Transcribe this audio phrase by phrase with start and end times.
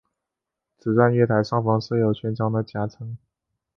[0.79, 3.15] 此站月台上方设有全长的夹层。